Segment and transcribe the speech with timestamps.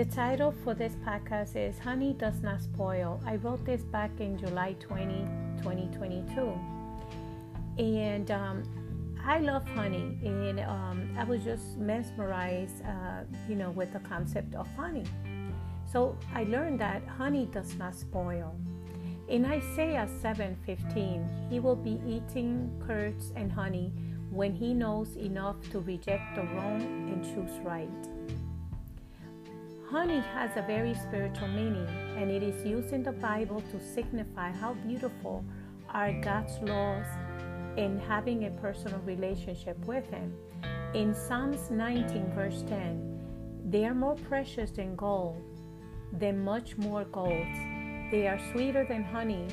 [0.00, 3.20] The title for this podcast is Honey Does Not Spoil.
[3.26, 5.26] I wrote this back in July 20,
[5.58, 6.58] 2022.
[7.76, 8.62] And um,
[9.22, 14.54] I love honey, and um, I was just mesmerized, uh, you know, with the concept
[14.54, 15.04] of honey.
[15.92, 18.56] So I learned that honey does not spoil.
[19.28, 23.92] In Isaiah 7:15, he will be eating curds and honey
[24.30, 26.80] when he knows enough to reject the wrong
[27.12, 28.19] and choose right.
[29.90, 34.52] Honey has a very spiritual meaning, and it is used in the Bible to signify
[34.52, 35.44] how beautiful
[35.92, 37.06] are God's laws
[37.76, 40.32] in having a personal relationship with Him.
[40.94, 45.42] In Psalms 19, verse 10, they are more precious than gold,
[46.12, 47.52] than much more gold.
[48.12, 49.48] They are sweeter than honey,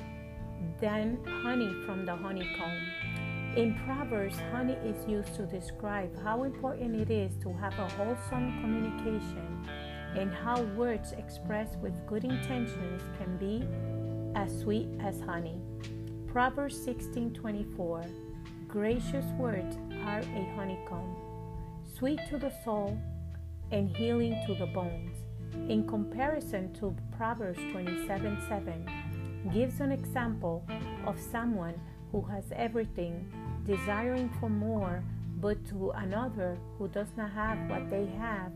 [0.79, 2.77] than honey from the honeycomb.
[3.55, 8.61] In Proverbs, honey is used to describe how important it is to have a wholesome
[8.61, 9.67] communication
[10.15, 13.67] and how words expressed with good intentions can be
[14.35, 15.59] as sweet as honey.
[16.27, 18.05] Proverbs 16:24
[18.67, 21.15] Gracious words are a honeycomb,
[21.97, 22.97] sweet to the soul
[23.71, 25.17] and healing to the bones.
[25.69, 28.85] In comparison to Proverbs 27:7
[29.53, 30.65] gives an example
[31.05, 31.79] of someone
[32.11, 33.31] who has everything
[33.65, 35.03] desiring for more,
[35.37, 38.51] but to another who does not have what they have,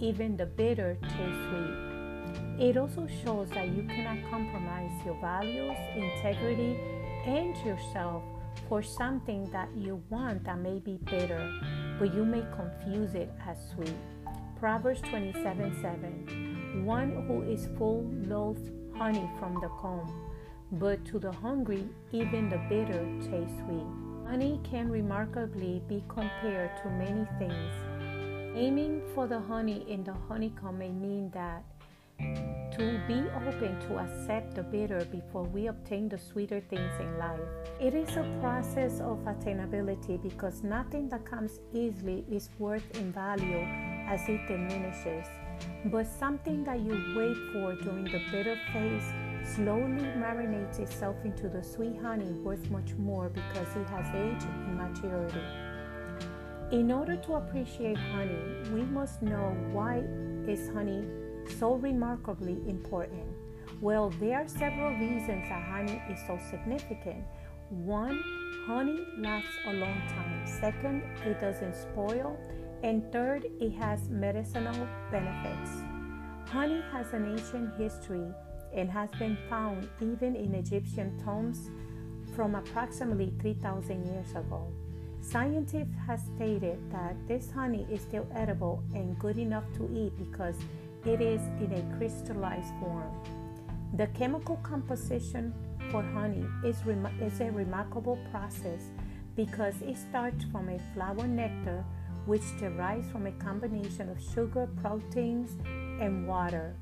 [0.00, 2.68] even the bitter tastes sweet.
[2.68, 6.78] It also shows that you cannot compromise your values, integrity,
[7.26, 8.22] and yourself
[8.68, 11.52] for something that you want that may be bitter,
[11.98, 13.94] but you may confuse it as sweet.
[14.58, 20.30] Proverbs 27 7 One who is full loathes honey from the comb,
[20.72, 24.11] but to the hungry, even the bitter tastes sweet.
[24.26, 27.72] Honey can remarkably be compared to many things.
[28.56, 31.62] Aiming for the honey in the honeycomb may mean that
[32.76, 37.40] to be open to accept the bitter before we obtain the sweeter things in life.
[37.80, 43.66] It is a process of attainability because nothing that comes easily is worth in value
[44.08, 45.26] as it diminishes,
[45.86, 49.12] but something that you wait for during the bitter phase
[49.44, 54.76] slowly marinates itself into the sweet honey worth much more because it has aged in
[54.76, 55.42] maturity.
[56.70, 58.40] In order to appreciate honey,
[58.72, 60.02] we must know why
[60.46, 61.04] is honey
[61.58, 63.28] so remarkably important.
[63.80, 67.24] Well, there are several reasons that honey is so significant.
[67.70, 68.18] One,
[68.66, 70.46] honey lasts a long time.
[70.46, 72.38] Second, it doesn't spoil.
[72.82, 75.70] And third, it has medicinal benefits.
[76.48, 78.26] Honey has an ancient history
[78.74, 81.70] and has been found even in Egyptian tombs
[82.34, 84.72] from approximately 3,000 years ago.
[85.20, 90.56] Scientists have stated that this honey is still edible and good enough to eat because
[91.04, 93.12] it is in a crystallized form.
[93.94, 95.54] The chemical composition
[95.90, 98.82] for honey is, rem- is a remarkable process
[99.36, 101.84] because it starts from a flower nectar
[102.26, 105.56] which derives from a combination of sugar, proteins,
[106.00, 106.74] and water.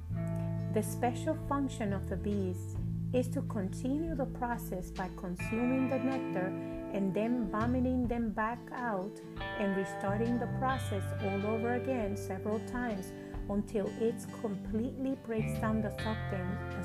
[0.74, 2.76] The special function of the bees
[3.12, 6.52] is to continue the process by consuming the nectar
[6.92, 9.20] and then vomiting them back out
[9.58, 13.12] and restarting the process all over again several times
[13.48, 15.90] until it completely breaks down the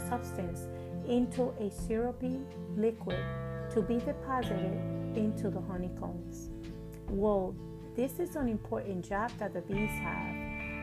[0.10, 0.68] substance,
[1.08, 2.40] into a syrupy
[2.76, 3.24] liquid
[3.70, 4.74] to be deposited
[5.16, 6.50] into the honeycombs.
[7.08, 7.56] Whoa,
[7.96, 10.36] this is an important job that the bees have.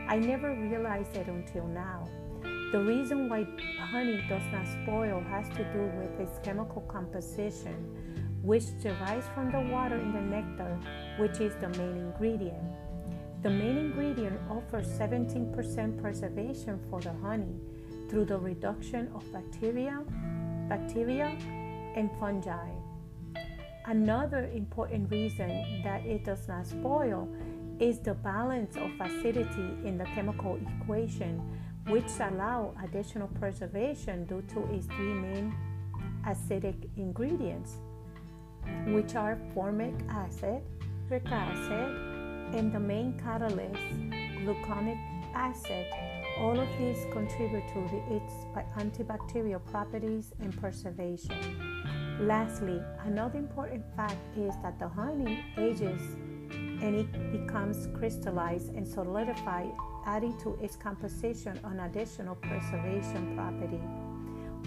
[0.09, 2.09] I never realized it until now.
[2.71, 3.45] The reason why
[3.79, 7.75] honey does not spoil has to do with its chemical composition,
[8.41, 10.79] which derives from the water in the nectar,
[11.19, 12.63] which is the main ingredient.
[13.43, 17.59] The main ingredient offers 17% preservation for the honey
[18.09, 20.01] through the reduction of bacteria,
[20.67, 21.27] bacteria
[21.95, 22.69] and fungi.
[23.85, 27.27] Another important reason that it does not spoil
[27.79, 31.41] is the balance of acidity in the chemical equation
[31.87, 35.53] which allow additional preservation due to its three main
[36.25, 37.73] acidic ingredients,
[38.87, 40.61] which are formic acid,
[41.09, 43.83] citric acid, and the main catalyst,
[44.39, 44.97] gluconic
[45.35, 45.85] acid.
[46.39, 47.79] All of these contribute to
[48.09, 48.33] its
[48.77, 51.62] antibacterial properties and preservation.
[52.19, 55.99] Lastly, another important fact is that the honey ages
[56.51, 59.71] and it becomes crystallized and solidified
[60.05, 63.81] adding to its composition an additional preservation property.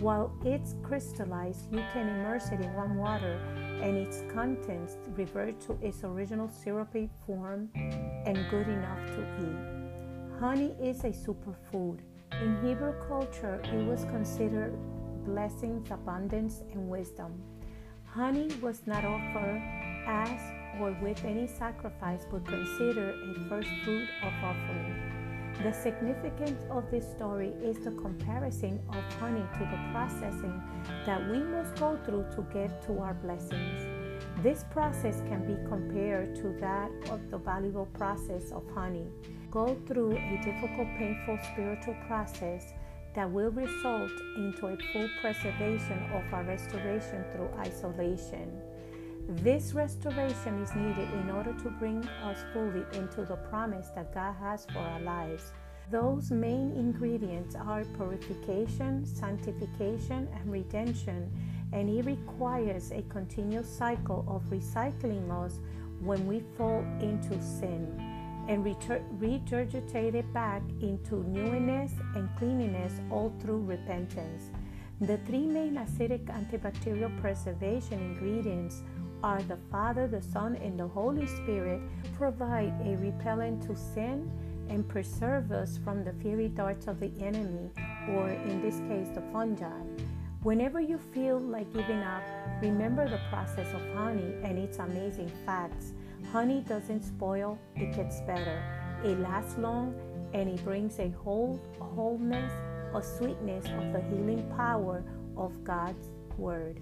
[0.03, 3.39] While it's crystallized, you can immerse it in warm water
[3.83, 10.41] and its contents revert to its original syrupy form and good enough to eat.
[10.41, 12.01] Honey is a superfood
[12.43, 14.77] In Hebrew culture, it was considered
[15.27, 17.35] blessings, abundance, and wisdom.
[18.07, 19.61] Honey was not offered
[20.07, 20.41] as
[20.81, 25.17] or with any sacrifice, but considered a first fruit of offering.
[25.63, 30.63] The significance of this story is the comparison of honey to the processing
[31.07, 33.97] that we must go through to get to our blessings.
[34.43, 39.07] This process can be compared to that of the valuable process of honey.
[39.51, 42.75] Go through a difficult, painful spiritual process
[43.17, 48.53] that will result into a full preservation of our restoration through isolation.
[49.29, 54.35] This restoration is needed in order to bring us fully into the promise that God
[54.39, 55.51] has for our lives.
[55.91, 61.33] Those main ingredients are purification, sanctification, and redemption,
[61.73, 65.59] and it requires a continuous cycle of recycling us
[66.01, 68.16] when we fall into sin
[68.49, 74.51] and regurgitate it back into newness and cleanliness all through repentance.
[75.01, 78.83] The three main acidic antibacterial preservation ingredients
[79.23, 81.81] are the Father, the Son, and the Holy Spirit
[82.15, 84.31] provide a repellent to sin
[84.69, 87.71] and preserve us from the fiery darts of the enemy,
[88.11, 89.83] or in this case, the fungi.
[90.43, 92.23] Whenever you feel like giving up,
[92.63, 95.93] remember the process of honey and its amazing facts.
[96.33, 98.63] Honey doesn't spoil, it gets better.
[99.05, 99.95] It lasts long
[100.35, 102.53] and it brings a whole wholeness,
[102.95, 105.05] a sweetness of the healing power
[105.37, 106.81] of God's word.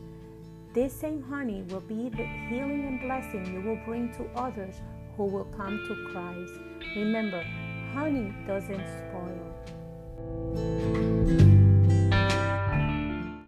[0.74, 4.74] This same honey will be the healing and blessing you will bring to others
[5.16, 6.54] who will come to Christ.
[6.96, 7.44] Remember,
[7.92, 10.83] honey doesn't spoil.